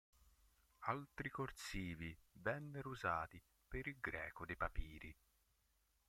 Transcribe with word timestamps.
Altri 0.85 1.29
corsivi 1.29 2.17
vennero 2.31 2.89
usati 2.89 3.39
per 3.67 3.85
il 3.85 3.97
greco 3.99 4.47
dei 4.47 4.57
papiri. 4.57 5.15